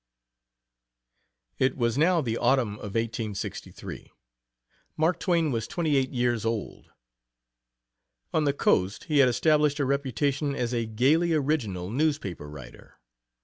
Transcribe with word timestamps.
It 1.59 1.77
was 1.77 1.95
now 1.95 2.21
the 2.21 2.35
autumn 2.35 2.77
of 2.77 2.95
1863. 2.95 4.09
Mark 4.97 5.19
Twain 5.19 5.51
was 5.51 5.67
twenty 5.67 5.95
eight 5.95 6.09
years 6.09 6.43
old. 6.43 6.89
On 8.33 8.45
the 8.45 8.51
Coast 8.53 9.03
he 9.03 9.19
had 9.19 9.29
established 9.29 9.77
a 9.79 9.85
reputation 9.85 10.55
as 10.55 10.73
a 10.73 10.87
gaily 10.87 11.33
original 11.33 11.91
newspaper 11.91 12.49
writer. 12.49 12.97